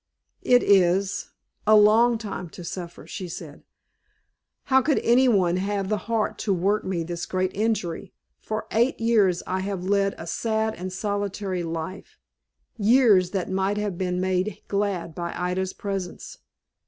[0.41, 1.29] "It is
[1.67, 3.61] a long time to suffer," she said.
[4.63, 8.11] "How could any one have the heart to work me this great injury?
[8.39, 12.17] For eight years I have led a sad and solitary life,
[12.77, 16.39] years that might have been made glad by Ida's presence."